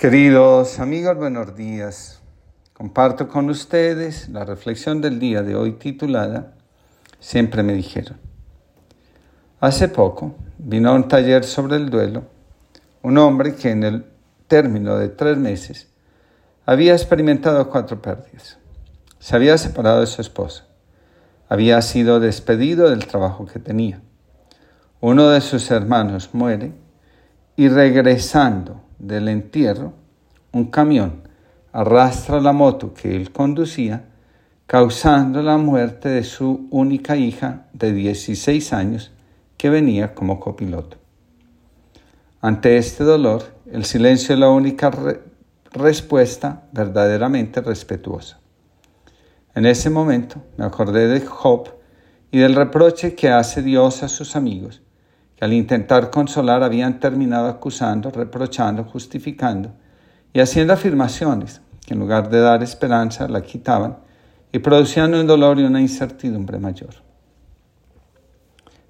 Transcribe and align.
Queridos 0.00 0.80
amigos, 0.80 1.14
buenos 1.18 1.54
días. 1.54 2.22
Comparto 2.72 3.28
con 3.28 3.50
ustedes 3.50 4.30
la 4.30 4.46
reflexión 4.46 5.02
del 5.02 5.20
día 5.20 5.42
de 5.42 5.54
hoy 5.54 5.72
titulada 5.72 6.54
Siempre 7.18 7.62
me 7.62 7.74
dijeron. 7.74 8.16
Hace 9.60 9.88
poco 9.88 10.36
vino 10.56 10.88
a 10.88 10.94
un 10.94 11.06
taller 11.06 11.44
sobre 11.44 11.76
el 11.76 11.90
duelo 11.90 12.22
un 13.02 13.18
hombre 13.18 13.54
que 13.56 13.72
en 13.72 13.84
el 13.84 14.06
término 14.48 14.96
de 14.96 15.10
tres 15.10 15.36
meses 15.36 15.88
había 16.64 16.94
experimentado 16.94 17.68
cuatro 17.68 18.00
pérdidas. 18.00 18.56
Se 19.18 19.36
había 19.36 19.58
separado 19.58 20.00
de 20.00 20.06
su 20.06 20.22
esposa. 20.22 20.64
Había 21.50 21.82
sido 21.82 22.20
despedido 22.20 22.88
del 22.88 23.06
trabajo 23.06 23.44
que 23.44 23.58
tenía. 23.58 24.00
Uno 25.02 25.28
de 25.28 25.42
sus 25.42 25.70
hermanos 25.70 26.30
muere 26.32 26.72
y 27.54 27.68
regresando 27.68 28.88
del 29.00 29.28
entierro, 29.28 29.92
un 30.52 30.66
camión 30.66 31.22
arrastra 31.72 32.40
la 32.40 32.52
moto 32.52 32.94
que 32.94 33.14
él 33.16 33.32
conducía, 33.32 34.04
causando 34.66 35.42
la 35.42 35.56
muerte 35.56 36.08
de 36.08 36.22
su 36.22 36.68
única 36.70 37.16
hija 37.16 37.66
de 37.72 37.92
16 37.92 38.72
años 38.72 39.10
que 39.56 39.70
venía 39.70 40.14
como 40.14 40.38
copiloto. 40.38 40.96
Ante 42.40 42.76
este 42.76 43.04
dolor, 43.04 43.42
el 43.70 43.84
silencio 43.84 44.34
es 44.34 44.40
la 44.40 44.50
única 44.50 44.90
respuesta 45.72 46.68
verdaderamente 46.72 47.60
respetuosa. 47.60 48.38
En 49.54 49.66
ese 49.66 49.90
momento 49.90 50.42
me 50.56 50.64
acordé 50.64 51.08
de 51.08 51.20
Job 51.20 51.68
y 52.30 52.38
del 52.38 52.54
reproche 52.54 53.14
que 53.14 53.30
hace 53.30 53.62
Dios 53.62 54.02
a 54.02 54.08
sus 54.08 54.36
amigos 54.36 54.82
al 55.40 55.54
intentar 55.54 56.10
consolar 56.10 56.62
habían 56.62 57.00
terminado 57.00 57.48
acusando, 57.48 58.10
reprochando, 58.10 58.84
justificando 58.84 59.72
y 60.32 60.40
haciendo 60.40 60.74
afirmaciones 60.74 61.62
que 61.86 61.94
en 61.94 62.00
lugar 62.00 62.28
de 62.28 62.40
dar 62.40 62.62
esperanza 62.62 63.26
la 63.26 63.40
quitaban 63.40 63.98
y 64.52 64.58
producían 64.58 65.14
un 65.14 65.26
dolor 65.26 65.58
y 65.58 65.64
una 65.64 65.80
incertidumbre 65.80 66.58
mayor. 66.58 66.94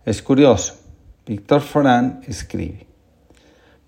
Es 0.05 0.23
curioso, 0.23 0.75
Víctor 1.25 1.61
Forán 1.61 2.21
escribe, 2.27 2.87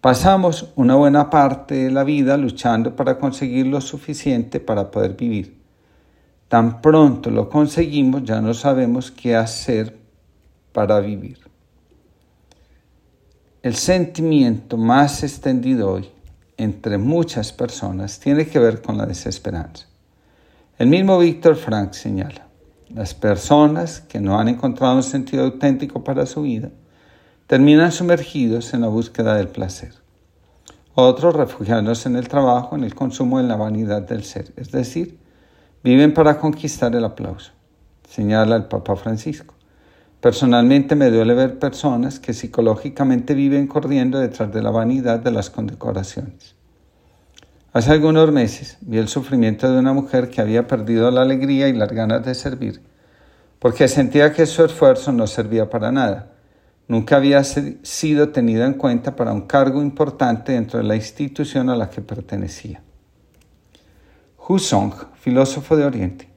pasamos 0.01 0.73
una 0.77 0.95
buena 0.95 1.31
parte 1.31 1.75
de 1.75 1.91
la 1.91 2.05
vida 2.05 2.37
luchando 2.37 2.95
para 2.95 3.19
conseguir 3.19 3.67
lo 3.67 3.81
suficiente 3.81 4.61
para 4.61 4.91
poder 4.91 5.15
vivir. 5.15 5.61
Tan 6.47 6.81
pronto 6.81 7.31
lo 7.31 7.49
conseguimos 7.49 8.23
ya 8.25 8.41
no 8.41 8.55
sabemos 8.55 9.11
qué 9.11 9.35
hacer 9.35 9.99
para 10.73 11.01
vivir. 11.01 11.52
El 13.63 13.77
sentimiento 13.77 14.77
más 14.77 15.23
extendido 15.23 15.93
hoy 15.93 16.11
entre 16.57 16.99
muchas 16.99 17.53
personas 17.53 18.19
tiene 18.19 18.49
que 18.49 18.59
ver 18.59 18.83
con 18.83 18.99
la 18.99 19.07
desesperanza. 19.07 19.87
El 20.79 20.89
mismo 20.89 21.17
Víctor 21.17 21.55
Frank 21.55 21.93
señala, 21.93 22.49
las 22.93 23.15
personas 23.15 24.01
que 24.01 24.19
no 24.19 24.41
han 24.41 24.49
encontrado 24.49 24.97
un 24.97 25.05
sentido 25.05 25.45
auténtico 25.45 26.03
para 26.03 26.27
su 26.27 26.43
vida 26.43 26.71
terminan 27.47 27.93
sumergidos 27.93 28.75
en 28.75 28.81
la 28.81 28.89
búsqueda 28.89 29.37
del 29.37 29.47
placer. 29.47 29.95
Otros 30.97 31.33
refugiándose 31.33 32.09
en 32.09 32.17
el 32.17 32.27
trabajo, 32.27 32.75
en 32.75 32.83
el 32.83 32.97
consumo, 32.97 33.39
en 33.39 33.47
la 33.47 33.55
vanidad 33.55 34.03
del 34.03 34.25
ser, 34.25 34.53
es 34.57 34.73
decir, 34.73 35.21
viven 35.85 36.15
para 36.15 36.37
conquistar 36.41 36.97
el 36.97 37.05
aplauso, 37.05 37.53
señala 38.09 38.57
el 38.57 38.65
Papa 38.65 38.97
Francisco. 38.97 39.55
Personalmente 40.23 40.95
me 40.95 41.11
duele 41.11 41.35
ver 41.35 41.59
personas 41.59 42.21
que 42.21 42.33
psicológicamente 42.33 43.35
viven 43.35 43.67
corriendo 43.67 44.21
detrás 44.21 44.53
de 44.53 44.63
la 44.63 44.71
vanidad 44.71 45.19
de 45.19 45.33
las 45.33 45.51
condecoraciones. 45.51 46.55
Hace 47.73 47.91
algunos 47.91 48.31
meses 48.31 48.79
vi 48.83 48.99
el 48.99 49.09
sufrimiento 49.09 49.69
de 49.69 49.81
una 49.81 49.93
mujer 49.93 50.31
que 50.31 50.41
había 50.41 50.69
perdido 50.69 51.11
la 51.11 51.23
alegría 51.23 51.67
y 51.67 51.73
las 51.73 51.91
ganas 51.91 52.25
de 52.25 52.37
servir, 52.37 52.81
porque 53.59 53.89
sentía 53.89 54.33
que 54.33 54.47
su 54.47 54.65
esfuerzo 54.65 55.11
no 55.11 55.27
servía 55.27 55.69
para 55.69 55.91
nada. 55.91 56.31
Nunca 56.87 57.17
había 57.17 57.43
sido 57.43 58.29
tenida 58.29 58.65
en 58.67 58.75
cuenta 58.75 59.17
para 59.17 59.33
un 59.33 59.49
cargo 59.49 59.83
importante 59.83 60.53
dentro 60.53 60.79
de 60.79 60.85
la 60.85 60.95
institución 60.95 61.69
a 61.69 61.75
la 61.75 61.91
que 61.91 62.01
pertenecía. 62.01 62.81
Hu 64.39 64.61
Song, 64.61 64.95
filósofo 65.17 65.77
de 65.77 65.85
Oriente, 65.85 66.29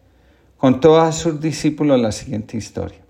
contó 0.57 0.99
a 0.99 1.11
sus 1.11 1.39
discípulos 1.39 2.01
la 2.01 2.11
siguiente 2.11 2.57
historia. 2.57 3.04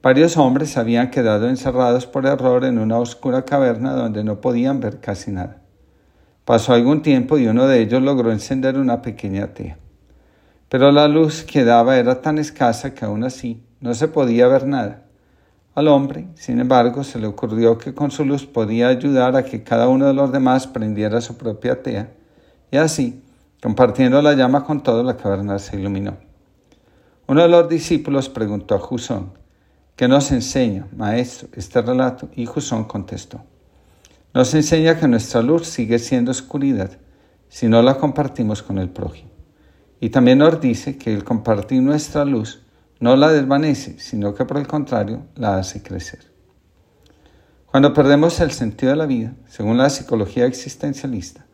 Varios 0.00 0.36
hombres 0.36 0.76
habían 0.76 1.10
quedado 1.10 1.48
encerrados 1.48 2.06
por 2.06 2.24
error 2.24 2.64
en 2.64 2.78
una 2.78 2.98
oscura 2.98 3.44
caverna 3.44 3.94
donde 3.94 4.22
no 4.22 4.40
podían 4.40 4.78
ver 4.78 5.00
casi 5.00 5.32
nada. 5.32 5.60
Pasó 6.44 6.72
algún 6.72 7.02
tiempo 7.02 7.36
y 7.36 7.48
uno 7.48 7.66
de 7.66 7.80
ellos 7.80 8.00
logró 8.00 8.30
encender 8.30 8.78
una 8.78 9.02
pequeña 9.02 9.48
tea. 9.54 9.76
Pero 10.68 10.92
la 10.92 11.08
luz 11.08 11.42
que 11.42 11.64
daba 11.64 11.96
era 11.96 12.22
tan 12.22 12.38
escasa 12.38 12.94
que 12.94 13.04
aún 13.04 13.24
así 13.24 13.64
no 13.80 13.92
se 13.92 14.06
podía 14.06 14.46
ver 14.46 14.66
nada. 14.66 15.02
Al 15.74 15.88
hombre, 15.88 16.28
sin 16.34 16.60
embargo, 16.60 17.02
se 17.02 17.18
le 17.18 17.26
ocurrió 17.26 17.76
que 17.78 17.92
con 17.92 18.12
su 18.12 18.24
luz 18.24 18.46
podía 18.46 18.88
ayudar 18.88 19.34
a 19.34 19.44
que 19.44 19.64
cada 19.64 19.88
uno 19.88 20.06
de 20.06 20.14
los 20.14 20.30
demás 20.30 20.66
prendiera 20.66 21.20
su 21.20 21.36
propia 21.36 21.82
tea, 21.82 22.12
y 22.70 22.76
así, 22.76 23.22
compartiendo 23.62 24.20
la 24.22 24.34
llama 24.34 24.64
con 24.64 24.82
todo, 24.82 25.02
la 25.02 25.16
caverna 25.16 25.58
se 25.58 25.78
iluminó. 25.78 26.16
Uno 27.26 27.42
de 27.42 27.48
los 27.48 27.68
discípulos 27.68 28.28
preguntó 28.28 28.74
a 28.74 28.78
Jusón, 28.78 29.37
¿Qué 29.98 30.06
nos 30.06 30.30
enseña, 30.30 30.86
maestro, 30.96 31.48
este 31.54 31.82
relato? 31.82 32.28
Y 32.36 32.46
Jusón 32.46 32.84
contestó. 32.84 33.42
Nos 34.32 34.54
enseña 34.54 34.96
que 34.96 35.08
nuestra 35.08 35.42
luz 35.42 35.66
sigue 35.66 35.98
siendo 35.98 36.30
oscuridad 36.30 36.92
si 37.48 37.66
no 37.66 37.82
la 37.82 37.98
compartimos 37.98 38.62
con 38.62 38.78
el 38.78 38.90
prójimo. 38.90 39.30
Y 39.98 40.10
también 40.10 40.38
nos 40.38 40.60
dice 40.60 40.96
que 40.98 41.12
el 41.12 41.24
compartir 41.24 41.82
nuestra 41.82 42.24
luz 42.24 42.62
no 43.00 43.16
la 43.16 43.32
desvanece, 43.32 43.98
sino 43.98 44.36
que 44.36 44.44
por 44.44 44.58
el 44.58 44.68
contrario 44.68 45.26
la 45.34 45.58
hace 45.58 45.82
crecer. 45.82 46.20
Cuando 47.66 47.92
perdemos 47.92 48.38
el 48.38 48.52
sentido 48.52 48.92
de 48.92 48.98
la 48.98 49.06
vida, 49.06 49.34
según 49.48 49.78
la 49.78 49.90
psicología 49.90 50.46
existencialista, 50.46 51.44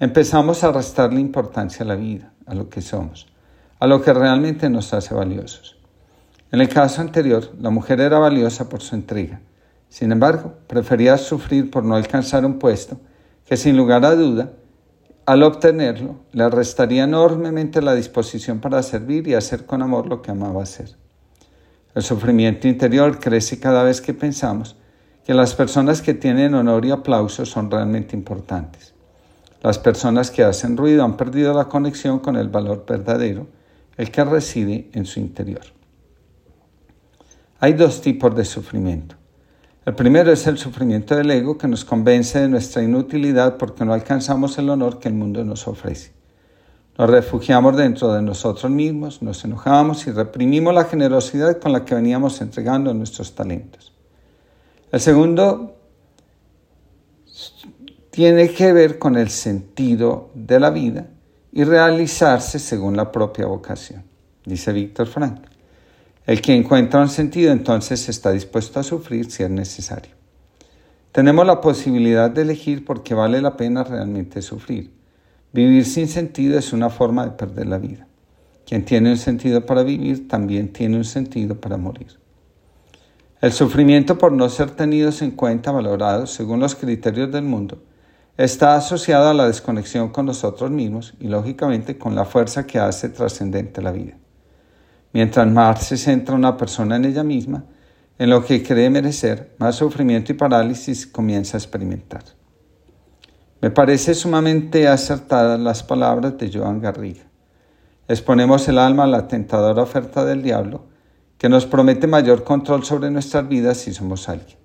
empezamos 0.00 0.64
a 0.64 0.72
restarle 0.72 1.20
importancia 1.20 1.84
a 1.84 1.86
la 1.86 1.94
vida, 1.94 2.32
a 2.46 2.54
lo 2.56 2.68
que 2.68 2.82
somos, 2.82 3.28
a 3.78 3.86
lo 3.86 4.02
que 4.02 4.12
realmente 4.12 4.68
nos 4.68 4.92
hace 4.92 5.14
valiosos. 5.14 5.76
En 6.52 6.60
el 6.60 6.68
caso 6.68 7.00
anterior, 7.00 7.50
la 7.60 7.70
mujer 7.70 8.00
era 8.00 8.18
valiosa 8.18 8.68
por 8.68 8.80
su 8.80 8.94
entrega. 8.94 9.40
Sin 9.88 10.12
embargo, 10.12 10.54
prefería 10.66 11.18
sufrir 11.18 11.70
por 11.70 11.84
no 11.84 11.96
alcanzar 11.96 12.44
un 12.44 12.58
puesto 12.58 13.00
que 13.44 13.56
sin 13.56 13.76
lugar 13.76 14.04
a 14.04 14.14
duda, 14.14 14.52
al 15.24 15.42
obtenerlo, 15.42 16.20
le 16.32 16.48
restaría 16.48 17.04
enormemente 17.04 17.82
la 17.82 17.94
disposición 17.94 18.60
para 18.60 18.82
servir 18.82 19.26
y 19.26 19.34
hacer 19.34 19.66
con 19.66 19.82
amor 19.82 20.06
lo 20.06 20.22
que 20.22 20.30
amaba 20.30 20.62
hacer. 20.62 20.96
El 21.94 22.02
sufrimiento 22.02 22.68
interior 22.68 23.18
crece 23.18 23.58
cada 23.58 23.82
vez 23.82 24.00
que 24.00 24.14
pensamos 24.14 24.76
que 25.24 25.34
las 25.34 25.54
personas 25.54 26.02
que 26.02 26.14
tienen 26.14 26.54
honor 26.54 26.84
y 26.84 26.92
aplauso 26.92 27.44
son 27.44 27.70
realmente 27.70 28.14
importantes. 28.14 28.94
Las 29.62 29.78
personas 29.80 30.30
que 30.30 30.44
hacen 30.44 30.76
ruido 30.76 31.04
han 31.04 31.16
perdido 31.16 31.52
la 31.54 31.64
conexión 31.64 32.20
con 32.20 32.36
el 32.36 32.48
valor 32.48 32.84
verdadero, 32.86 33.48
el 33.96 34.12
que 34.12 34.24
reside 34.24 34.88
en 34.92 35.06
su 35.06 35.18
interior. 35.18 35.75
Hay 37.58 37.72
dos 37.72 38.02
tipos 38.02 38.36
de 38.36 38.44
sufrimiento. 38.44 39.16
El 39.86 39.94
primero 39.94 40.30
es 40.30 40.46
el 40.46 40.58
sufrimiento 40.58 41.16
del 41.16 41.30
ego 41.30 41.56
que 41.56 41.68
nos 41.68 41.84
convence 41.84 42.40
de 42.40 42.48
nuestra 42.48 42.82
inutilidad 42.82 43.56
porque 43.56 43.84
no 43.84 43.94
alcanzamos 43.94 44.58
el 44.58 44.68
honor 44.68 44.98
que 44.98 45.08
el 45.08 45.14
mundo 45.14 45.42
nos 45.44 45.66
ofrece. 45.66 46.12
Nos 46.98 47.08
refugiamos 47.08 47.76
dentro 47.76 48.12
de 48.12 48.20
nosotros 48.20 48.70
mismos, 48.70 49.22
nos 49.22 49.44
enojamos 49.44 50.06
y 50.06 50.10
reprimimos 50.10 50.74
la 50.74 50.84
generosidad 50.84 51.58
con 51.58 51.72
la 51.72 51.84
que 51.84 51.94
veníamos 51.94 52.40
entregando 52.40 52.92
nuestros 52.92 53.34
talentos. 53.34 53.92
El 54.92 55.00
segundo 55.00 55.76
tiene 58.10 58.50
que 58.50 58.72
ver 58.72 58.98
con 58.98 59.16
el 59.16 59.30
sentido 59.30 60.30
de 60.34 60.60
la 60.60 60.70
vida 60.70 61.06
y 61.52 61.64
realizarse 61.64 62.58
según 62.58 62.96
la 62.96 63.12
propia 63.12 63.46
vocación, 63.46 64.04
dice 64.44 64.72
Víctor 64.72 65.06
Frank. 65.06 65.55
El 66.26 66.42
que 66.42 66.56
encuentra 66.56 67.00
un 67.00 67.08
sentido 67.08 67.52
entonces 67.52 68.08
está 68.08 68.32
dispuesto 68.32 68.80
a 68.80 68.82
sufrir 68.82 69.30
si 69.30 69.44
es 69.44 69.50
necesario. 69.50 70.10
Tenemos 71.12 71.46
la 71.46 71.60
posibilidad 71.60 72.28
de 72.28 72.42
elegir 72.42 72.84
porque 72.84 73.14
vale 73.14 73.40
la 73.40 73.56
pena 73.56 73.84
realmente 73.84 74.42
sufrir. 74.42 74.90
Vivir 75.52 75.84
sin 75.84 76.08
sentido 76.08 76.58
es 76.58 76.72
una 76.72 76.90
forma 76.90 77.24
de 77.24 77.30
perder 77.30 77.68
la 77.68 77.78
vida. 77.78 78.08
Quien 78.66 78.84
tiene 78.84 79.12
un 79.12 79.18
sentido 79.18 79.64
para 79.64 79.84
vivir 79.84 80.26
también 80.26 80.72
tiene 80.72 80.96
un 80.96 81.04
sentido 81.04 81.60
para 81.60 81.76
morir. 81.76 82.18
El 83.40 83.52
sufrimiento 83.52 84.18
por 84.18 84.32
no 84.32 84.48
ser 84.48 84.72
tenidos 84.72 85.22
en 85.22 85.30
cuenta, 85.30 85.70
valorados 85.70 86.32
según 86.32 86.58
los 86.58 86.74
criterios 86.74 87.30
del 87.30 87.44
mundo, 87.44 87.80
está 88.36 88.74
asociado 88.74 89.28
a 89.28 89.34
la 89.34 89.46
desconexión 89.46 90.08
con 90.08 90.26
nosotros 90.26 90.72
mismos 90.72 91.14
y 91.20 91.28
lógicamente 91.28 91.96
con 91.96 92.16
la 92.16 92.24
fuerza 92.24 92.66
que 92.66 92.80
hace 92.80 93.10
trascendente 93.10 93.80
la 93.80 93.92
vida. 93.92 94.16
Mientras 95.16 95.46
más 95.50 95.82
se 95.82 95.96
centra 95.96 96.34
una 96.34 96.58
persona 96.58 96.96
en 96.96 97.06
ella 97.06 97.22
misma, 97.22 97.64
en 98.18 98.28
lo 98.28 98.44
que 98.44 98.62
cree 98.62 98.90
merecer, 98.90 99.54
más 99.56 99.76
sufrimiento 99.76 100.30
y 100.30 100.34
parálisis 100.34 101.06
comienza 101.06 101.56
a 101.56 101.60
experimentar. 101.60 102.22
Me 103.62 103.70
parece 103.70 104.12
sumamente 104.12 104.86
acertadas 104.86 105.58
las 105.58 105.82
palabras 105.82 106.36
de 106.36 106.52
Joan 106.52 106.82
Garriga. 106.82 107.22
Exponemos 108.06 108.68
el 108.68 108.76
alma 108.76 109.04
a 109.04 109.06
la 109.06 109.26
tentadora 109.26 109.84
oferta 109.84 110.22
del 110.22 110.42
diablo, 110.42 110.84
que 111.38 111.48
nos 111.48 111.64
promete 111.64 112.06
mayor 112.06 112.44
control 112.44 112.84
sobre 112.84 113.10
nuestras 113.10 113.48
vidas 113.48 113.78
si 113.78 113.94
somos 113.94 114.28
alguien. 114.28 114.58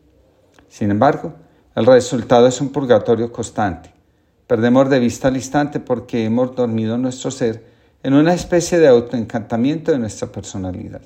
Sin 0.67 0.91
embargo, 0.91 1.33
el 1.77 1.85
resultado 1.85 2.47
es 2.47 2.59
un 2.59 2.73
purgatorio 2.73 3.31
constante. 3.31 3.93
Perdemos 4.47 4.89
de 4.89 4.99
vista 4.99 5.29
al 5.29 5.37
instante 5.37 5.79
porque 5.79 6.25
hemos 6.25 6.53
dormido 6.57 6.97
nuestro 6.97 7.31
ser 7.31 7.70
en 8.03 8.13
una 8.13 8.33
especie 8.33 8.79
de 8.79 8.87
autoencantamiento 8.87 9.91
de 9.91 9.99
nuestra 9.99 10.31
personalidad. 10.31 11.01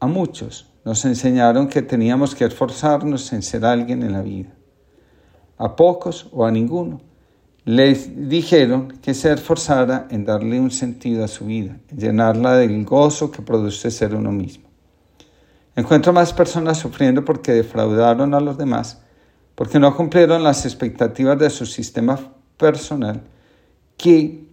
A 0.00 0.06
muchos 0.06 0.68
nos 0.84 1.04
enseñaron 1.04 1.68
que 1.68 1.82
teníamos 1.82 2.34
que 2.34 2.44
esforzarnos 2.44 3.32
en 3.32 3.42
ser 3.42 3.64
alguien 3.64 4.02
en 4.02 4.12
la 4.12 4.22
vida. 4.22 4.50
A 5.58 5.76
pocos 5.76 6.28
o 6.32 6.44
a 6.44 6.50
ninguno 6.50 7.00
les 7.64 8.28
dijeron 8.28 8.88
que 9.00 9.14
se 9.14 9.32
esforzara 9.32 10.08
en 10.10 10.24
darle 10.24 10.58
un 10.58 10.72
sentido 10.72 11.24
a 11.24 11.28
su 11.28 11.46
vida, 11.46 11.78
llenarla 11.96 12.56
del 12.56 12.84
gozo 12.84 13.30
que 13.30 13.42
produce 13.42 13.92
ser 13.92 14.16
uno 14.16 14.32
mismo. 14.32 14.68
Encuentro 15.76 16.12
más 16.12 16.32
personas 16.32 16.78
sufriendo 16.78 17.24
porque 17.24 17.52
defraudaron 17.52 18.34
a 18.34 18.40
los 18.40 18.58
demás, 18.58 19.00
porque 19.54 19.78
no 19.78 19.96
cumplieron 19.96 20.42
las 20.42 20.66
expectativas 20.66 21.38
de 21.38 21.50
su 21.50 21.64
sistema 21.64 22.18
personal, 22.56 23.22
que 23.96 24.51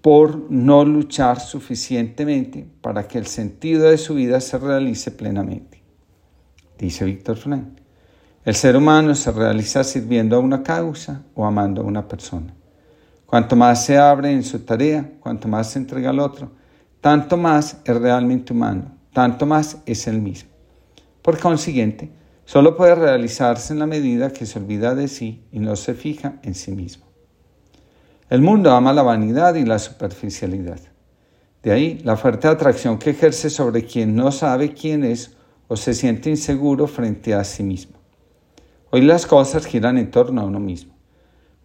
por 0.00 0.50
no 0.50 0.84
luchar 0.84 1.40
suficientemente 1.40 2.68
para 2.80 3.08
que 3.08 3.18
el 3.18 3.26
sentido 3.26 3.90
de 3.90 3.98
su 3.98 4.14
vida 4.14 4.40
se 4.40 4.58
realice 4.58 5.10
plenamente. 5.10 5.82
Dice 6.78 7.04
Víctor 7.04 7.36
Frank. 7.36 7.80
El 8.44 8.54
ser 8.54 8.76
humano 8.76 9.14
se 9.14 9.32
realiza 9.32 9.82
sirviendo 9.82 10.36
a 10.36 10.38
una 10.38 10.62
causa 10.62 11.24
o 11.34 11.44
amando 11.44 11.82
a 11.82 11.84
una 11.84 12.06
persona. 12.06 12.54
Cuanto 13.26 13.56
más 13.56 13.84
se 13.84 13.98
abre 13.98 14.30
en 14.30 14.44
su 14.44 14.60
tarea, 14.60 15.14
cuanto 15.18 15.48
más 15.48 15.70
se 15.70 15.80
entrega 15.80 16.10
al 16.10 16.20
otro, 16.20 16.52
tanto 17.00 17.36
más 17.36 17.78
es 17.84 17.96
realmente 17.96 18.52
humano, 18.52 18.92
tanto 19.12 19.46
más 19.46 19.78
es 19.84 20.06
el 20.06 20.20
mismo. 20.20 20.50
Por 21.22 21.40
consiguiente, 21.40 22.12
solo 22.44 22.76
puede 22.76 22.94
realizarse 22.94 23.72
en 23.72 23.80
la 23.80 23.86
medida 23.86 24.32
que 24.32 24.46
se 24.46 24.60
olvida 24.60 24.94
de 24.94 25.08
sí 25.08 25.44
y 25.50 25.58
no 25.58 25.74
se 25.74 25.94
fija 25.94 26.38
en 26.44 26.54
sí 26.54 26.70
mismo. 26.70 27.06
El 28.28 28.42
mundo 28.42 28.72
ama 28.72 28.92
la 28.92 29.04
vanidad 29.04 29.54
y 29.54 29.64
la 29.64 29.78
superficialidad. 29.78 30.80
De 31.62 31.70
ahí 31.70 32.00
la 32.02 32.16
fuerte 32.16 32.48
atracción 32.48 32.98
que 32.98 33.10
ejerce 33.10 33.50
sobre 33.50 33.84
quien 33.84 34.16
no 34.16 34.32
sabe 34.32 34.74
quién 34.74 35.04
es 35.04 35.36
o 35.68 35.76
se 35.76 35.94
siente 35.94 36.28
inseguro 36.28 36.88
frente 36.88 37.34
a 37.34 37.44
sí 37.44 37.62
mismo. 37.62 37.98
Hoy 38.90 39.02
las 39.02 39.26
cosas 39.26 39.64
giran 39.64 39.96
en 39.96 40.10
torno 40.10 40.40
a 40.40 40.44
uno 40.44 40.58
mismo. 40.58 40.94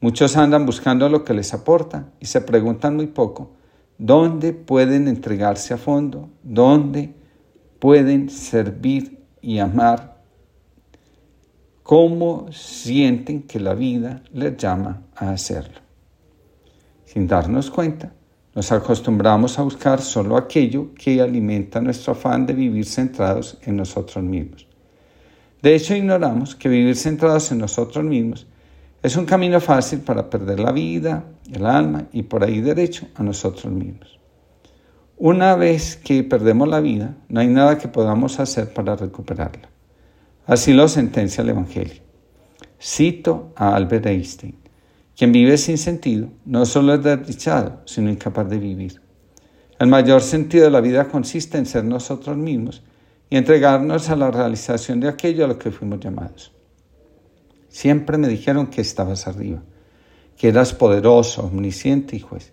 Muchos 0.01 0.37
andan 0.37 0.67
buscando 0.67 1.09
lo 1.09 1.23
que 1.23 1.33
les 1.33 1.51
aporta 1.53 2.09
y 2.19 2.27
se 2.27 2.41
preguntan 2.41 2.95
muy 2.95 3.07
poco 3.07 3.53
dónde 3.97 4.53
pueden 4.53 5.07
entregarse 5.07 5.73
a 5.73 5.77
fondo, 5.77 6.29
dónde 6.43 7.15
pueden 7.79 8.29
servir 8.29 9.23
y 9.41 9.57
amar, 9.57 10.21
cómo 11.81 12.51
sienten 12.51 13.43
que 13.43 13.59
la 13.59 13.73
vida 13.73 14.21
les 14.31 14.57
llama 14.57 15.01
a 15.15 15.31
hacerlo. 15.31 15.90
Sin 17.11 17.27
darnos 17.27 17.69
cuenta, 17.69 18.13
nos 18.55 18.71
acostumbramos 18.71 19.59
a 19.59 19.63
buscar 19.63 19.99
solo 19.99 20.37
aquello 20.37 20.93
que 20.95 21.19
alimenta 21.19 21.81
nuestro 21.81 22.13
afán 22.13 22.45
de 22.45 22.53
vivir 22.53 22.85
centrados 22.85 23.57
en 23.63 23.75
nosotros 23.75 24.23
mismos. 24.23 24.65
De 25.61 25.75
hecho, 25.75 25.93
ignoramos 25.93 26.55
que 26.55 26.69
vivir 26.69 26.95
centrados 26.95 27.51
en 27.51 27.57
nosotros 27.57 28.05
mismos 28.05 28.47
es 29.03 29.17
un 29.17 29.25
camino 29.25 29.59
fácil 29.59 29.99
para 29.99 30.29
perder 30.29 30.61
la 30.61 30.71
vida, 30.71 31.25
el 31.51 31.65
alma 31.65 32.05
y 32.13 32.23
por 32.23 32.45
ahí 32.45 32.61
derecho 32.61 33.07
a 33.15 33.23
nosotros 33.23 33.73
mismos. 33.73 34.17
Una 35.17 35.57
vez 35.57 35.97
que 35.97 36.23
perdemos 36.23 36.69
la 36.69 36.79
vida, 36.79 37.17
no 37.27 37.41
hay 37.41 37.47
nada 37.47 37.77
que 37.77 37.89
podamos 37.89 38.39
hacer 38.39 38.73
para 38.73 38.95
recuperarla. 38.95 39.67
Así 40.45 40.71
lo 40.71 40.87
sentencia 40.87 41.41
el 41.41 41.49
Evangelio. 41.49 42.03
Cito 42.79 43.51
a 43.57 43.75
Albert 43.75 44.05
Einstein. 44.05 44.60
Quien 45.21 45.33
vive 45.33 45.55
sin 45.59 45.77
sentido 45.77 46.29
no 46.45 46.65
solo 46.65 46.95
es 46.95 47.03
desdichado, 47.03 47.83
sino 47.85 48.09
incapaz 48.09 48.49
de 48.49 48.57
vivir. 48.57 49.03
El 49.77 49.85
mayor 49.85 50.23
sentido 50.23 50.65
de 50.65 50.71
la 50.71 50.81
vida 50.81 51.09
consiste 51.09 51.59
en 51.59 51.67
ser 51.67 51.83
nosotros 51.83 52.35
mismos 52.37 52.81
y 53.29 53.37
entregarnos 53.37 54.09
a 54.09 54.15
la 54.15 54.31
realización 54.31 54.99
de 54.99 55.09
aquello 55.09 55.45
a 55.45 55.47
lo 55.47 55.59
que 55.59 55.69
fuimos 55.69 55.99
llamados. 55.99 56.51
Siempre 57.69 58.17
me 58.17 58.29
dijeron 58.29 58.65
que 58.65 58.81
estabas 58.81 59.27
arriba, 59.27 59.61
que 60.37 60.47
eras 60.47 60.73
poderoso, 60.73 61.43
omnisciente 61.43 62.15
y 62.15 62.19
juez, 62.19 62.51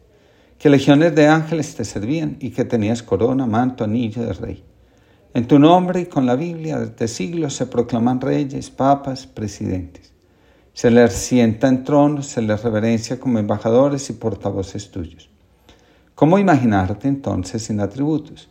que 0.59 0.69
legiones 0.69 1.15
de 1.15 1.27
ángeles 1.27 1.75
te 1.75 1.87
servían 1.87 2.37
y 2.39 2.51
que 2.51 2.67
tenías 2.67 3.03
corona, 3.03 3.47
manto, 3.47 3.85
anillo 3.85 4.27
de 4.27 4.35
rey. 4.35 4.63
En 5.33 5.49
tu 5.49 5.59
nombre 5.59 6.01
y 6.01 6.05
con 6.05 6.27
la 6.27 6.37
Biblia 6.37 6.79
desde 6.81 7.09
siglos 7.09 7.55
se 7.55 7.65
proclaman 7.65 8.21
reyes, 8.21 8.69
papas, 8.69 9.27
presidentes. 9.27 10.18
Se 10.79 10.93
les 10.93 11.13
sienta 11.13 11.67
en 11.67 11.83
tronos, 11.83 12.29
se 12.29 12.41
les 12.41 12.63
reverencia 12.63 13.19
como 13.19 13.41
embajadores 13.41 14.11
y 14.11 14.13
portavoces 14.13 14.93
tuyos. 14.93 15.29
¿Cómo 16.15 16.39
imaginarte 16.39 17.09
entonces 17.09 17.65
sin 17.65 17.81
atributos? 17.81 18.49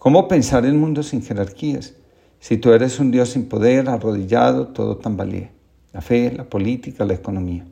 ¿Cómo 0.00 0.26
pensar 0.26 0.66
en 0.66 0.80
mundo 0.80 1.04
sin 1.04 1.22
jerarquías? 1.22 1.94
Si 2.40 2.56
tú 2.56 2.72
eres 2.72 2.98
un 2.98 3.12
Dios 3.12 3.28
sin 3.28 3.48
poder, 3.48 3.88
arrodillado, 3.88 4.66
todo 4.66 4.96
tambalea. 4.96 5.52
La 5.92 6.00
fe, 6.00 6.32
la 6.36 6.42
política, 6.42 7.04
la 7.04 7.14
economía. 7.14 7.64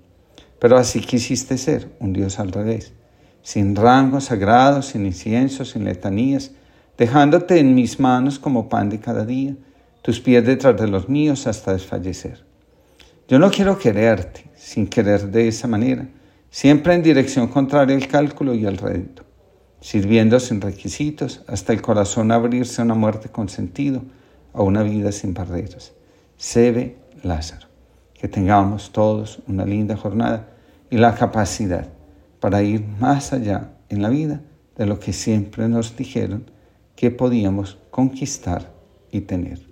Pero 0.60 0.76
así 0.76 1.00
quisiste 1.00 1.58
ser, 1.58 1.90
un 1.98 2.12
Dios 2.12 2.38
al 2.38 2.52
revés. 2.52 2.92
Sin 3.42 3.74
rango 3.74 4.20
sagrado, 4.20 4.82
sin 4.82 5.04
incienso, 5.04 5.64
sin 5.64 5.84
letanías, 5.84 6.52
dejándote 6.96 7.58
en 7.58 7.74
mis 7.74 7.98
manos 7.98 8.38
como 8.38 8.68
pan 8.68 8.88
de 8.88 9.00
cada 9.00 9.26
día, 9.26 9.56
tus 10.02 10.20
pies 10.20 10.46
detrás 10.46 10.80
de 10.80 10.86
los 10.86 11.08
míos 11.08 11.48
hasta 11.48 11.72
desfallecer. 11.72 12.45
Yo 13.28 13.38
no 13.38 13.50
quiero 13.50 13.78
quererte 13.78 14.44
sin 14.56 14.86
querer 14.86 15.30
de 15.30 15.48
esa 15.48 15.66
manera, 15.68 16.08
siempre 16.50 16.94
en 16.94 17.02
dirección 17.02 17.48
contraria 17.48 17.96
al 17.96 18.06
cálculo 18.06 18.54
y 18.54 18.66
al 18.66 18.78
rédito 18.78 19.26
sirviendo 19.80 20.40
sin 20.40 20.60
requisitos, 20.60 21.42
hasta 21.46 21.72
el 21.72 21.82
corazón 21.82 22.32
abrirse 22.32 22.80
a 22.80 22.84
una 22.84 22.94
muerte 22.94 23.28
con 23.28 23.48
sentido, 23.48 24.02
a 24.52 24.62
una 24.62 24.82
vida 24.82 25.12
sin 25.12 25.34
barreras. 25.34 25.92
ve 26.54 26.96
Lázaro. 27.22 27.68
Que 28.14 28.28
tengamos 28.28 28.92
todos 28.92 29.42
una 29.46 29.66
linda 29.66 29.96
jornada 29.96 30.48
y 30.90 30.96
la 30.96 31.14
capacidad 31.14 31.86
para 32.40 32.62
ir 32.62 32.84
más 32.98 33.32
allá 33.32 33.74
en 33.88 34.02
la 34.02 34.08
vida 34.08 34.40
de 34.76 34.86
lo 34.86 34.98
que 34.98 35.12
siempre 35.12 35.68
nos 35.68 35.96
dijeron 35.96 36.50
que 36.96 37.10
podíamos 37.10 37.78
conquistar 37.90 38.72
y 39.12 39.20
tener. 39.20 39.65